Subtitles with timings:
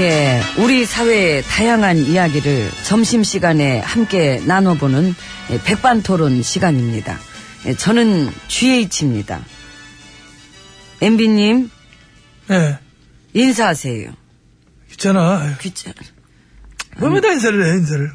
[0.00, 5.14] 예, 우리 사회의 다양한 이야기를 점심시간에 함께 나눠보는
[5.50, 7.18] 예, 백반 토론 시간입니다.
[7.66, 9.44] 예, 저는 GH입니다.
[11.02, 11.70] MB님,
[12.50, 12.78] 예
[13.34, 14.12] 인사하세요.
[14.92, 15.92] 있잖아 귀찮,
[16.98, 18.10] 뭐마다 인사를 해 인사를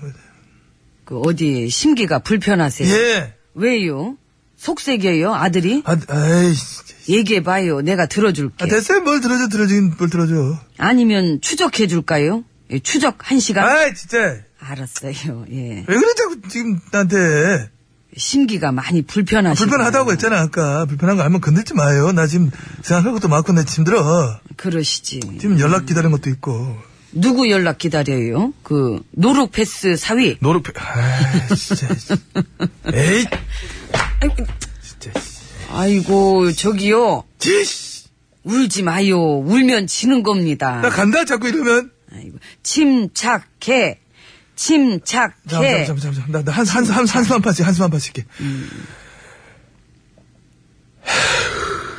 [1.06, 2.90] 그, 어디, 심기가 불편하세요?
[2.94, 4.18] 예 왜요?
[4.58, 5.82] 속색이에요, 아들이?
[5.86, 6.96] 아, 아이 진짜.
[7.08, 7.82] 얘기해봐요.
[7.82, 8.66] 내가 들어줄게.
[8.66, 12.44] 아, 됐어요 뭘 들어줘 들어주긴 뭘 들어줘 아니면 추적해줄까요?
[12.72, 13.68] 예, 추적 한 시간?
[13.68, 15.86] 아이 진짜 알았어요, 예.
[15.88, 17.70] 왜 그래 자꾸 지금 나한테
[18.18, 19.70] 심기가 많이 불편하시고.
[19.70, 22.50] 불편하다고 했잖아 아까 불편한 거 알면 건들지 마요 나 지금
[22.82, 25.20] 생각할 것도 많고 나 힘들어 그러시지.
[25.40, 26.76] 지금 연락 기다리는 것도 있고
[27.12, 28.54] 누구 연락 기다려요?
[28.64, 30.38] 그 노룩 패스 사위.
[30.40, 31.88] 노력 아 진짜
[32.94, 33.26] 에이
[34.82, 35.12] 진짜
[35.72, 38.06] 아이고 저기요 지씨
[38.44, 39.20] 울지 마요.
[39.40, 40.82] 울면 지는 겁니다.
[40.82, 44.00] 나 간다 자꾸 이러면 아이고 침착해.
[44.56, 45.86] 침착해.
[45.86, 48.26] 잠깐 잠깐 잠깐 나나 한 한 한, 한숨 한 판씩 한숨 한 판씩 게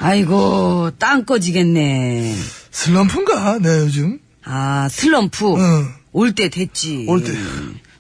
[0.00, 2.34] 아이고 땅 꺼지겠네.
[2.70, 5.56] 슬럼프인가 내 요즘 아 슬럼프.
[5.56, 5.88] 응.
[6.12, 7.06] 올 때 됐지.
[7.08, 7.32] 올 때.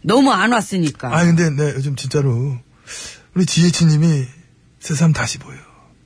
[0.02, 1.14] 너무 안 왔으니까.
[1.16, 2.56] 아 근데 내 요즘 진짜로
[3.36, 4.24] 우리 지혜치님이
[4.80, 5.58] 세상 다시 보여.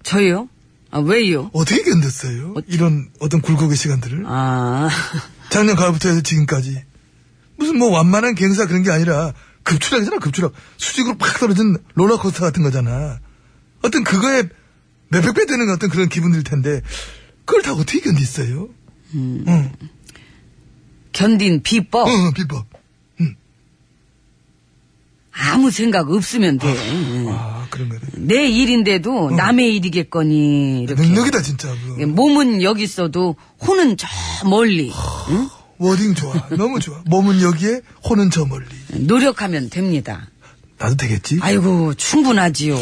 [0.03, 0.49] 저요?
[0.91, 1.49] 아 왜요?
[1.53, 2.65] 어떻게 견뎠어요?
[2.67, 4.25] 이런 어떤 굴곡의 시간들을?
[4.27, 4.89] 아.
[5.49, 6.83] 작년 가을부터 해서 지금까지.
[7.57, 9.33] 무슨 뭐 완만한 갱사 그런 게 아니라
[9.63, 13.21] 급추락이잖아 급추락 수직으로 팍 떨어진 롤러코스터 같은 거잖아.
[13.83, 14.43] 어떤 그거에
[15.11, 16.83] 몇백 배 되는 어떤 그런 기분일 텐데
[17.45, 18.69] 그걸 다 어떻게 견디어요?
[19.15, 19.73] 응,
[21.13, 22.09] 견딘 비법?
[22.09, 22.67] 응, 비법
[25.41, 26.69] 아무 생각 없으면 돼.
[27.28, 31.01] 아 그런 거네 내 일인데도 남의 일이겠거니 이렇게.
[31.03, 32.01] 능력이다 진짜 그거.
[32.01, 33.37] 예, 몸은 여기 있어도
[33.67, 34.06] 혼은 저
[34.49, 34.93] 멀리
[35.31, 35.49] 응?
[35.78, 40.28] 워딩 좋아 너무 좋아 몸은 여기에 혼은 저 멀리 노력하면 됩니다.
[40.78, 42.77] 나도 되겠지 아이고 충분하지요.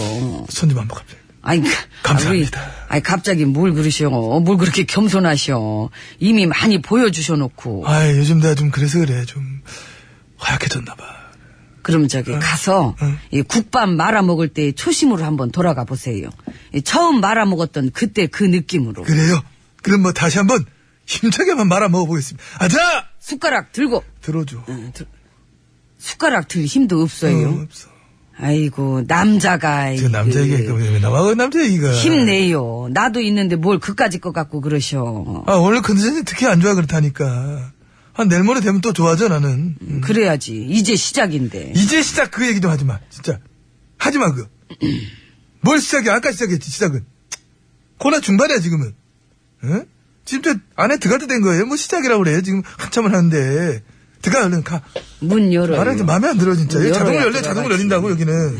[0.48, 1.62] 손좀 한번 갑자기 아이
[2.02, 2.60] 감사합니다.
[2.60, 4.10] 아, 아이 갑자기 뭘 그러셔?
[4.10, 5.90] 뭘 그렇게 겸손하셔?
[6.18, 7.84] 이미 많이 보여주셔놓고.
[7.86, 9.62] 아 요즘 내가 좀 그래서 그래 좀
[10.46, 11.04] 허약해졌나 봐
[11.82, 13.18] 그럼 저기 가서 응.
[13.30, 16.28] 이 국밥 말아 먹을 때 초심으로 한번 돌아가 보세요.
[16.74, 19.02] 이 처음 말아 먹었던 그때 그 느낌으로.
[19.04, 19.40] 그래요?
[19.82, 20.64] 그럼 뭐 다시 한번
[21.06, 22.44] 힘차게 한번 말아 먹어보겠습니다.
[22.58, 22.78] 아자
[23.20, 24.02] 숟가락 들고.
[24.20, 24.64] 들어줘.
[24.68, 25.06] 응, 들-
[25.98, 27.48] 숟가락 들 힘도 없어요.
[27.48, 27.88] 어, 없어.
[28.40, 31.92] 아이고 남자가 지금 남자 얘기가 왜 나와 남자 얘기가.
[31.92, 32.88] 힘내요.
[32.92, 35.42] 나도 있는데 뭘 그까짓 것 갖고 그러셔.
[35.46, 37.72] 아 오늘 컨디션이 특히 안 좋아 그렇다니까
[38.18, 39.76] 한 내일 모레 되면 또 좋아져 나는.
[39.80, 40.00] 음.
[40.02, 40.66] 그래야지.
[40.68, 41.72] 이제 시작인데.
[41.76, 42.98] 이제 시작 그 얘기 좀 하지 마.
[43.10, 43.38] 진짜.
[43.96, 44.48] 하지 마 그거.
[45.62, 46.10] 뭘 시작해?
[46.10, 47.04] 아까 시작했지 시작은.
[47.98, 48.92] 코나 중반이야 지금은.
[49.64, 49.84] 응?
[50.24, 51.64] 지금 저 안에 들어갈 때 된 거예요.
[51.66, 52.62] 뭐 시작이라고 그래 지금.
[52.64, 53.84] 한참을 하는데.
[54.20, 54.82] 들어가 얼른 가.
[55.20, 55.76] 문 열어요.
[55.78, 56.80] 말은 좀 마음에 안 들어 진짜.
[56.92, 57.72] 자동으로 열려 자동으로.
[57.74, 58.58] 열린다고 여기는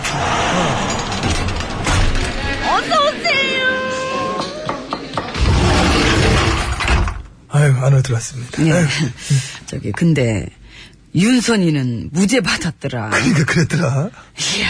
[7.58, 8.72] 아유 안으로 들어왔습니다 예.
[8.72, 8.86] 아유,
[9.66, 10.48] 저기 근데
[11.14, 13.10] 윤선이는 무죄 받았더라.
[13.10, 14.10] 그러니까 그랬더라
[14.56, 14.68] 이야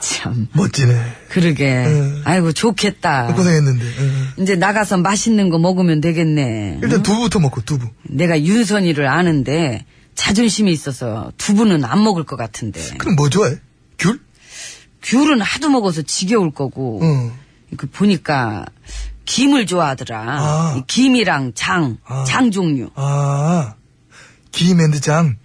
[0.00, 0.48] 참.
[0.52, 1.84] 멋지네 그러게.
[1.86, 2.22] 응.
[2.24, 3.32] 아이고 좋겠다.
[3.34, 4.28] 고생했는데 응.
[4.42, 6.80] 이제 나가서 맛있는 거 먹으면 되겠네.
[6.82, 9.84] 일단 두부부터 먹고 두부 내가 윤선이를 아는데
[10.14, 12.80] 자존심이 있어서 두부는 안 먹을 것 같은데.
[12.98, 13.54] 그럼 뭐 좋아해?
[13.98, 14.20] 귤?
[15.02, 17.00] 귤은 하도 먹어서 지겨울 거고.
[17.02, 17.32] 응.
[17.76, 18.64] 그 보니까
[19.28, 20.24] 김을 좋아하더라.
[20.26, 20.74] 아.
[20.78, 22.24] 이 김이랑 장, 아.
[22.24, 22.90] 장 종류.
[22.94, 23.74] 아
[24.50, 25.36] 김앤드장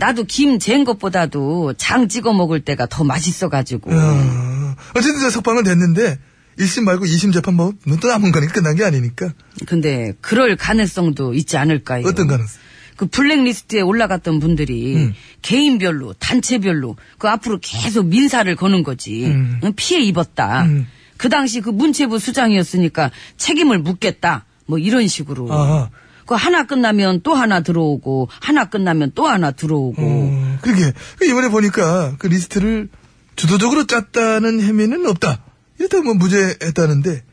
[0.00, 3.92] 나도 김 잰 것보다도 장 찍어 먹을 때가 더 맛있어가지고.
[3.92, 6.18] 어, 어쨌든 저 석방은 됐는데
[6.58, 9.32] 1심 말고 2심 재판 뭐, 또 남은 거니까 끝난 게 아니니까.
[9.66, 12.06] 근데 그럴 가능성도 있지 않을까요?
[12.06, 12.58] 어떤 가능성?
[12.96, 15.14] 그 블랙리스트에 올라갔던 분들이 음.
[15.42, 19.60] 개인별로 단체별로 그 앞으로 계속 민사를 거는 거지 음.
[19.62, 20.86] 응, 피해 입었다 음.
[21.16, 25.90] 그 당시 그 문체부 수장이었으니까 책임을 묻겠다 뭐 이런 식으로 아하.
[26.26, 30.92] 그 하나 끝나면 또 하나 들어오고 하나 끝나면 또 하나 들어오고 어, 그러게.
[31.18, 32.88] 그 이번에 보니까 그 리스트를
[33.36, 35.42] 주도적으로 짰다는 혐의는 없다.
[35.78, 37.24] 이렇다 뭐 무죄했다는데.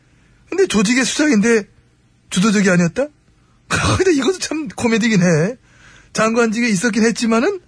[0.49, 1.67] 근데 조직의 수장인데
[2.29, 3.07] 주도적이 아니었다?
[3.97, 5.55] 근데 이것도 참 코미디긴 해.
[6.13, 7.61] 장관직에 있었긴 했지만은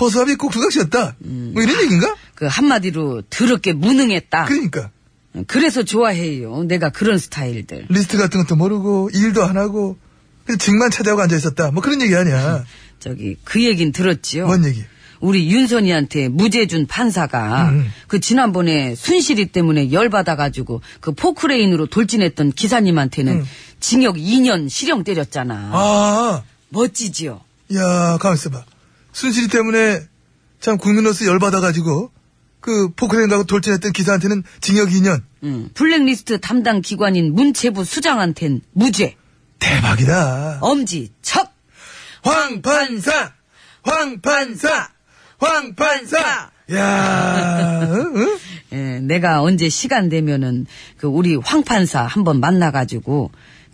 [0.00, 1.16] 허수아비 꼭두각시였다.
[1.20, 2.16] 뭐 이런 얘기인가?
[2.34, 4.90] 그 한마디로 더럽게 무능했다 그러니까.
[5.46, 9.96] 그래서 좋아해요 내가 그런 스타일들 리스트 같은 것도 모르고 일도 안 하고
[10.44, 11.70] 그냥 직만 차지하고 앉아 있었다.
[11.70, 12.64] 뭐 그런 얘기 아니야.
[12.98, 14.84] 저기 그 얘긴 들었지요 뭔 얘기?
[15.20, 17.92] 우리 윤선이한테 무죄 준 판사가 음.
[18.08, 23.44] 그 지난번에 순실이 때문에 열받아가지고 그 포크레인으로 돌진했던 기사님한테는 음.
[23.80, 25.70] 징역 2년 실형 때렸잖아.
[25.72, 27.40] 아, 멋지지요?
[27.74, 28.64] 야, 가만 있어 봐.
[29.12, 30.00] 순실이 때문에
[30.60, 32.10] 참 국민으로서 열받아가지고
[32.60, 35.22] 그 포크레인 가고 돌진했던 기사한테는 징역 2년.
[35.44, 35.70] 응.
[35.74, 39.16] 블랙리스트 담당 기관인 문체부 수장한텐 무죄.
[39.58, 40.58] 대박이다.
[40.60, 41.52] 엄지 척.
[42.22, 43.32] 황판사!
[43.82, 44.90] 황판사!
[45.38, 46.50] 황판사!
[46.72, 48.12] 야, 응?
[48.16, 48.38] 응?
[48.72, 50.66] 예, 내가 언제 시간 되면은
[50.96, 53.32] 그 우리 황 판사 한번 만나가지고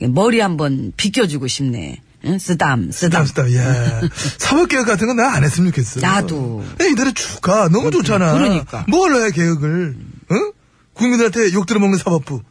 [0.09, 2.01] 머리 한번 비껴주고 싶네.
[2.27, 2.39] 응?
[2.39, 3.25] 쓰담 쓰담.
[3.25, 4.01] 쓰담, 쓰담, 야.
[4.39, 6.01] 사법개혁 같은 건나안 했으면 좋겠어.
[6.01, 6.65] 나도.
[6.81, 7.69] 야, 이대로 쭉 가.
[7.69, 8.33] 너무 좋잖아.
[8.35, 8.85] 그러니까.
[8.89, 9.97] 뭘로 해, 개혁을.
[10.33, 10.53] 응?
[10.95, 12.43] 국민들한테 욕 들어먹는 사법부.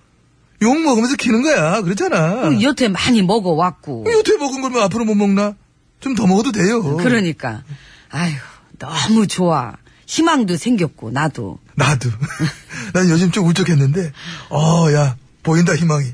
[0.62, 1.82] 욕 먹으면서 키는 거야.
[1.82, 2.50] 그렇잖아.
[2.50, 4.06] 그 여태 많이 먹어왔고.
[4.08, 5.54] 요새 먹은 걸뭐 앞으로 못 먹나?
[6.00, 6.98] 좀 더 먹어도 돼요.
[6.98, 7.64] 그러니까
[8.12, 8.36] 아휴
[8.78, 9.74] 너무 좋아
[10.06, 12.10] 희망도 생겼고 나도 나도.
[12.94, 14.12] 난 요즘 좀 울적했는데,
[14.50, 16.14] 어, 야, 보인다, 희망이.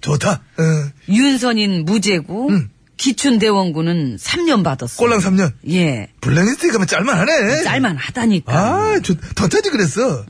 [0.00, 0.32] 좋다.
[0.32, 0.62] 어,
[1.08, 2.70] 윤선인 무죄고 응.
[2.96, 4.96] 기춘대원군은 3년 받았어.
[4.98, 5.52] 꼴랑 3년.
[5.68, 7.62] 예 블랙리스트 가면 짤만하네.
[7.64, 8.52] 짤만하다니까.
[8.52, 10.24] 아, 저, 더 짜지 그랬어.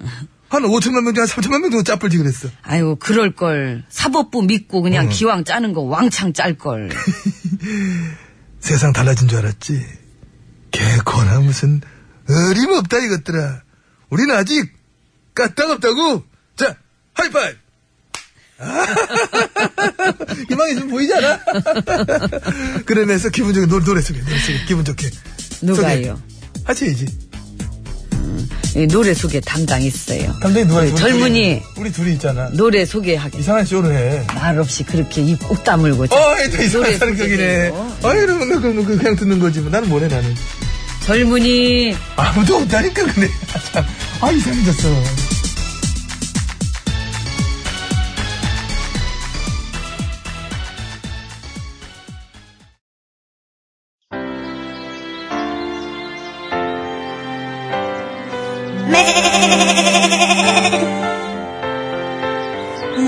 [0.49, 2.49] 한 5천만 명 중에 3천만 명 정도 짜뿔지 그랬어.
[2.63, 6.91] 아유 그럴 걸 사법부 믿고 그냥 기왕 짜는 거 왕창 짤 걸.
[8.61, 9.85] 세상 달라진 줄 알았지.
[10.71, 11.81] 개코나 무슨
[12.29, 13.63] 어림없다 이것들아.
[14.11, 14.73] 우리는 아직
[15.35, 16.23] 까딱없다고.
[16.57, 16.77] 자,
[17.15, 17.59] 하이파이브.
[18.59, 18.87] 아,
[20.49, 21.41] 희망이 좀 보이지 않아?
[22.87, 25.11] 그러면서 기분 좋게 노래, 노래 소개, 노래 소개, 기분 좋게.
[25.63, 26.21] 누가요?
[26.65, 27.07] 하셔야지.
[28.77, 30.35] 이 노래 소개 담당했어요.
[30.41, 30.95] 담당이 누가 그 있어?
[30.95, 32.49] 우리 젊은이 우리 둘이 있잖아.
[32.55, 33.39] 노래 소개하기.
[33.39, 34.27] 이상한 쇼를 해.
[34.35, 36.05] 말 없이 그렇게 입꼭 다물고.
[36.05, 37.37] 어, 또 이상한 노래 사람 격이네.
[37.69, 37.97] 소개해요.
[38.03, 39.61] 어, 이러면 그- 그- 그- 그냥 듣는 거지.
[39.61, 39.71] 뭐.
[39.71, 40.35] 나는 뭐래, 나는.
[41.05, 43.29] 젊은이 아무도 없다니까, 근데.
[43.55, 43.85] 아, 참.
[44.21, 44.89] 아, 이상해졌어.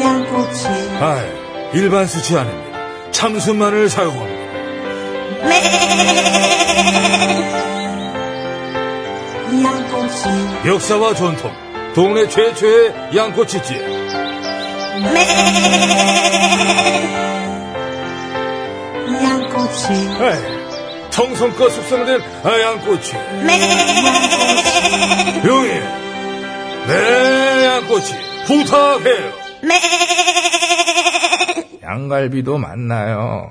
[0.01, 0.67] 양꼬치
[1.01, 1.23] 아,
[1.73, 2.79] 일반 수치 아닙니다.
[3.13, 4.47] 참순만을 사용합니다.
[9.63, 10.29] 양꼬치
[10.67, 11.53] 역사와 전통,
[11.95, 13.77] 동네 최초의 양꼬치집.
[19.23, 20.56] 양꼬치 에이,
[21.17, 23.15] 정성껏 숙성된 아, 양꼬치.
[25.47, 25.69] 용이,
[26.87, 28.15] 내 양꼬치
[28.47, 29.33] 부탁해요.
[31.83, 33.49] 양갈비도 맞나요?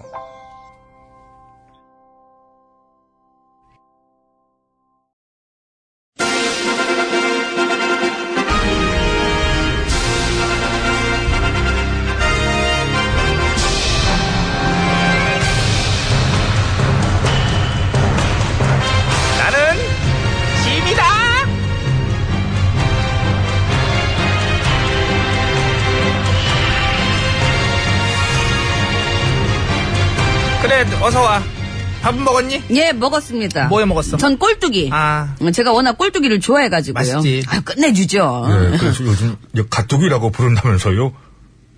[31.05, 31.43] 어서 와.
[32.01, 32.63] 밥은 먹었니?
[32.71, 33.67] 예 먹었습니다.
[33.67, 34.17] 뭐해 먹었어?
[34.17, 34.89] 전 꼴뚜기.
[34.91, 35.35] 아.
[35.39, 36.99] 어, 제가 워낙 꼴뚜기를 좋아해가지고요.
[36.99, 37.43] 맛있지.
[37.47, 38.47] 아유, 끝내주죠.
[38.49, 39.37] 예, 그래서 요즘
[39.69, 41.13] 가뚜기라고 부른다면서요?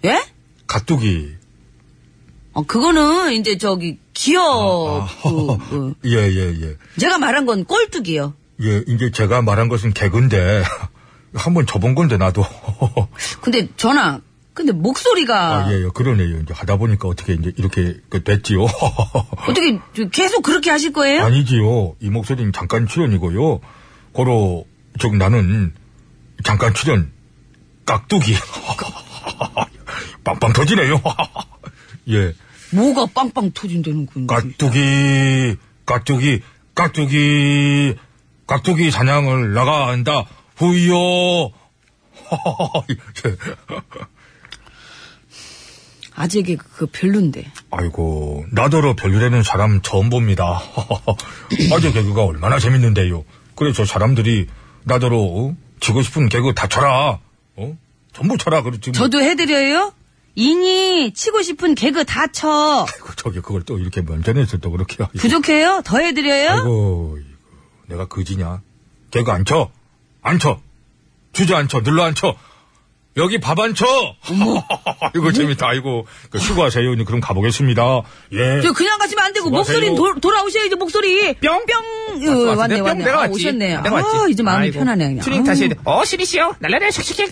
[0.06, 0.24] 예?
[0.66, 1.36] 가뚜기.
[2.54, 6.78] 어, 그거는 이제 저기 기업 아, 그, 그, 예, 예, 예.
[6.98, 8.34] 제가 말한 건 꼴뚜기요.
[8.64, 10.64] 예, 이제 제가 말한 것은 개그인데,
[11.36, 12.46] 한번 접은 건데, 나도.
[13.42, 14.22] 근데 전화
[14.58, 16.40] 근데 목소리가 아, 예, 예, 그러네요.
[16.40, 18.64] 이제 하다 보니까 어떻게 이제 이렇게 그 됐지요.
[19.48, 19.78] 어떻게
[20.12, 21.22] 계속 그렇게 하실 거예요?
[21.26, 21.96] 아니지요.
[22.00, 23.60] 이 목소리는 잠깐 출연이고요.
[24.14, 24.66] 고로,
[25.00, 25.76] 즉, 나는
[26.44, 27.12] 잠깐 출연,
[27.86, 28.34] 깍두기.
[30.26, 31.04] 빵빵 터지네요.
[32.10, 32.34] 예.
[32.74, 34.26] 뭐가 빵빵 터진다는 건지.
[34.28, 36.42] 깍두기, 깍두기,
[36.74, 37.94] 깍두기,
[38.48, 40.26] 깍두기 사냥을 나간다.
[40.56, 41.52] 후요.
[46.20, 47.46] 아재 개그 별론데.
[47.70, 50.64] 아이고, 나더러 별일에는 사람 처음 봅니다.
[51.72, 53.24] 아재 개그가 얼마나 재밌는데요.
[53.56, 54.48] 그래, 저 사람들이
[54.84, 55.56] 나더러, 어?
[55.80, 57.20] 치고 싶은 개그 다 쳐라.
[57.58, 57.78] 어?
[58.14, 58.64] 전부 쳐라.
[58.64, 58.90] 그렇지.
[58.90, 58.94] 뭐.
[58.94, 59.94] 저도 해드려요?
[60.34, 62.88] 인이 치고 싶은 개그 다 쳐.
[62.92, 65.04] 아이고, 저기 그걸 또 이렇게 면전에서 또 그렇게.
[65.04, 65.20] 아이고.
[65.20, 65.82] 부족해요?
[65.86, 66.50] 더 해드려요?
[66.50, 67.30] 아이고, 이거,
[67.90, 68.62] 내가 그지냐?
[69.12, 69.70] 개그 안 쳐?
[70.24, 70.60] 안 쳐?
[71.34, 71.82] 주저 안 쳐?
[71.84, 72.36] 눌러 안 쳐?
[73.18, 73.86] 여기 밥 안 쳐?
[75.16, 75.68] 이거 재밌다.
[75.70, 76.94] 아이고, 그 수고하세요.
[76.94, 78.02] 이제 그럼 가보겠습니다.
[78.34, 78.62] 예.
[78.62, 79.50] 저 그냥 가시면 안 되고.
[79.50, 79.90] 목소리
[80.22, 81.34] 돌아오셔야죠 목소리.
[81.36, 81.66] 뿅.
[81.66, 82.28] 뿅.
[82.28, 82.60] 왔어, 어, 왔어.
[82.62, 83.04] 왔네 내가 뿅 왔네.
[83.04, 83.34] 아, 내려왔지.
[83.34, 83.76] 오셨네.
[83.76, 84.32] 아, 내려왔지.
[84.32, 84.80] 이제 마음이 아이고.
[84.80, 85.24] 편하네 그냥.
[85.26, 85.44] 튜닝.
[85.44, 85.76] 다시 해야 돼.
[85.84, 86.56] 어, 시리시요.
[86.60, 87.32] 날라라 샥샥샥.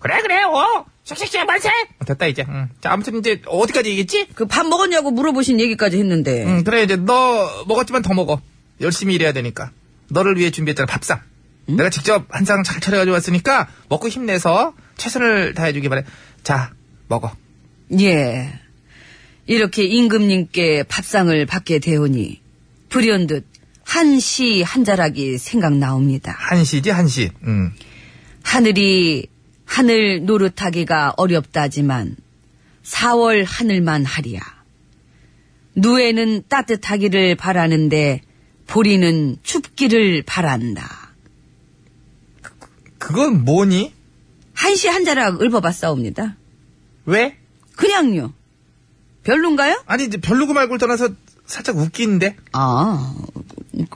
[0.00, 0.84] 그래, 그래, 어.
[1.06, 1.70] 샥샥샥 만세.
[2.06, 2.44] 됐다, 이제.
[2.48, 2.68] 응.
[2.82, 4.26] 자, 아무튼 이제 어디까지 얘기했지?
[4.34, 6.44] 그 밥 먹었냐고 물어보신 얘기까지 했는데.
[6.46, 8.40] 응, 그래, 이제 너 먹었지만 더 먹어.
[8.80, 9.70] 열심히 일해야 되니까.
[10.10, 11.20] 너를 위해 준비했잖아, 밥상.
[11.66, 16.04] 내가 직접 한 상 잘 차려가지고 왔으니까 먹고 힘내서 최선을 다해주기 바래.
[16.42, 16.72] 자,
[17.08, 17.34] 먹어.
[17.98, 18.52] 예.
[19.46, 22.40] 이렇게 임금님께 밥상을 받게 되오니
[22.88, 23.46] 불현듯
[23.84, 26.34] 한시 한자락이 생각나옵니다.
[26.36, 27.30] 한시지, 한시.
[27.46, 27.72] 응.
[28.42, 29.28] 하늘이
[29.64, 32.16] 하늘 노릇하기가 어렵다지만
[32.82, 34.40] 4월 하늘만 하리야.
[35.76, 38.22] 누에는 따뜻하기를 바라는데
[38.66, 41.12] 보리는 춥기를 바란다.
[42.98, 43.95] 그건 뭐니?
[44.66, 46.36] 한시 한 자락 읊어봤사옵니다.
[47.04, 47.36] 왜?
[47.76, 48.32] 그냥요.
[49.22, 49.82] 별론가요?
[49.86, 51.10] 아니, 이제 별로고 말고를 떠나서
[51.46, 52.34] 살짝 웃기는데?
[52.52, 53.14] 아,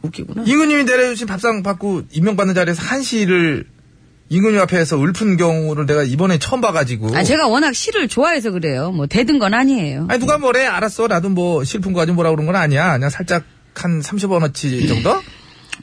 [0.03, 0.45] 웃기구나.
[0.47, 3.67] 임금님이 내려주신 밥상 받고 임명받는 자리에서 한시를
[4.29, 7.17] 임금님 앞에서 읊은 경우를 내가 이번에 처음 봐가지고.
[7.17, 8.93] 아, 제가 워낙 시를 좋아해서 그래요.
[8.93, 10.07] 뭐 대든 건 아니에요.
[10.09, 10.65] 아니, 누가 뭐래?
[10.67, 11.09] 알았어.
[11.09, 12.93] 나도 뭐 실픈 거 가지고 뭐라 그런 건 아니야.
[12.93, 13.43] 그냥 살짝
[13.75, 15.21] 한 30원어치 정도?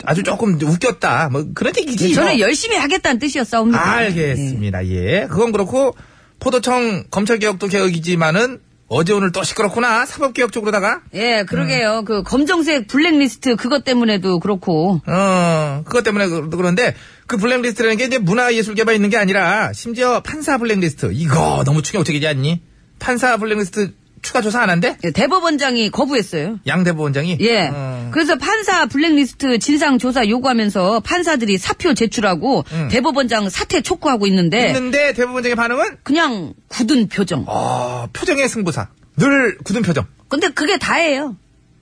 [0.05, 1.29] 아주 조금 웃겼다.
[1.31, 2.13] 뭐 그런 얘기지.
[2.13, 2.39] 저는 뭐.
[2.39, 3.83] 열심히 하겠다는 뜻이었사옵니다.
[3.97, 4.85] 알겠습니다.
[4.87, 5.27] 예.
[5.29, 5.95] 그건 그렇고
[6.39, 10.05] 포도청 검찰개혁도 개혁이지만은 어제 오늘 또 시끄럽구나.
[10.05, 11.01] 사법개혁 쪽으로다가.
[11.13, 12.03] 예, 그러게요.
[12.05, 15.01] 그 검정색 블랙리스트 그것 때문에도 그렇고.
[15.05, 20.57] 어, 그것 때문에 그- 그런데 그 블랙리스트라는 게 이제 문화예술계만 있는 게 아니라 심지어 판사
[20.57, 21.09] 블랙리스트.
[21.11, 22.61] 이거 너무 충격적이지 않니?
[22.99, 23.93] 판사 블랙리스트
[24.27, 24.97] 추가 조사 안 한대?
[25.05, 26.59] 예, 대법원장이 거부했어요.
[26.67, 27.37] 양 대법원장이?
[27.39, 27.69] 예.
[27.71, 28.09] 어.
[28.13, 35.55] 그래서 판사 블랙리스트 진상 조사 요구하면서 판사들이 사표 제출하고 대법원장 사퇴 촉구하고 있는데 있는데 대법원장의
[35.55, 37.45] 반응은 그냥 굳은 표정.
[37.47, 38.89] 어, 표정의 승부사.
[39.15, 40.05] 늘 굳은 표정.
[40.27, 41.37] 근데 그게 다예요.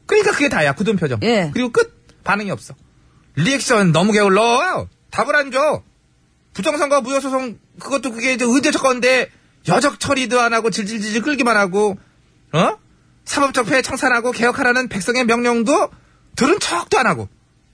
[0.06, 0.74] 그러니까 그게 다야.
[0.74, 1.18] 굳은 표정.
[1.24, 1.50] 예.
[1.52, 1.96] 그리고 끝.
[2.24, 2.76] 반응이 없어.
[3.38, 4.88] 리액션 너무 게을러.
[5.10, 5.82] 답을 안 줘.
[6.54, 9.32] 부정선거 무효소송 그것도 그게 이제 의제적 건데
[9.68, 11.98] 여적 처리도 안 하고 질질질질 끌기만 하고
[12.56, 12.78] 어?
[13.26, 15.90] 사법적폐 청산하고 개혁하라는 백성의 명령도
[16.36, 17.28] 들은 척도 안 하고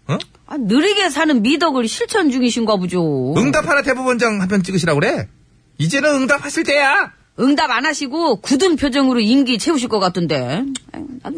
[0.07, 0.17] 어?
[0.47, 3.33] 아, 느리게 사는 미덕을 실천 중이신가 보죠.
[3.37, 5.29] 응답하라 대법원장 한 편 찍으시라고 그래.
[5.77, 7.13] 이제는 응답하실 때야.
[7.39, 10.63] 응답 안 하시고 굳은 표정으로 임기 채우실 것 같던데.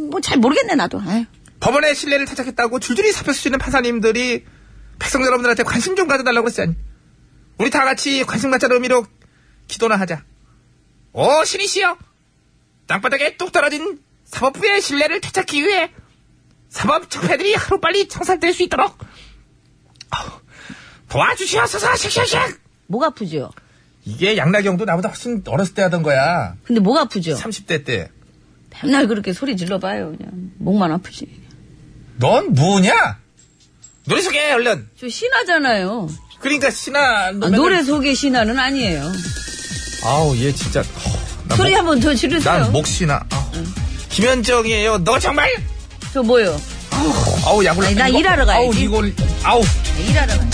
[0.10, 1.02] 뭐 잘 모르겠네 나도.
[1.06, 1.26] 아유.
[1.60, 4.44] 법원의 신뢰를 타작했다고 줄줄이 사표 쓰시는 판사님들이
[5.00, 6.76] 백성 여러분들한테 관심 좀 가져달라고 그랬지.
[7.60, 9.06] 우리 다 같이 관심 갖자는 의미로
[9.68, 10.24] 기도나 하자.
[11.14, 11.98] 오, 신이시여!
[12.88, 15.92] 땅바닥에 뚝 떨어진 사법부의 신뢰를 되찾기 위해
[16.70, 18.98] 사법 적폐들이 하루빨리 청산될 수 있도록
[21.10, 22.60] 도와주시옵소서, 쉑쉑쉑!
[22.88, 23.52] 목 아프죠?
[24.06, 26.56] 이게 양락경도 나보다 훨씬 어렸을 때 하던 거야.
[26.63, 27.36] 근데 목 아프죠?
[27.36, 28.10] 30대 때.
[28.84, 30.16] 맨날 그렇게 소리 질러봐요.
[30.18, 31.28] 그냥 목만 아프지.
[32.18, 33.20] 넌 뭐냐?
[34.06, 34.90] 노래 소개, 얼른!
[35.00, 36.10] 저 신하잖아요.
[36.40, 39.02] 그러니까 신화 아, 노래 속의 신하는 아니에요.
[40.06, 40.84] 아우 얘 진짜
[41.56, 42.54] 소리 목- 한번 더 지르세요.
[42.60, 43.44] 난 목신화 아우.
[44.10, 45.50] 김현정이에요 너 정말
[46.14, 46.60] 저 뭐요?
[47.46, 48.66] 아우 야구 아니, 나 일하러 가야지.
[48.66, 49.64] 아우 이걸 아우
[50.08, 50.53] 일하러 가.